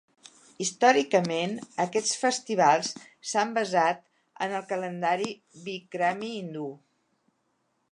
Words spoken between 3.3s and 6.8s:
s'han basat en el calendari Bikrami hindú.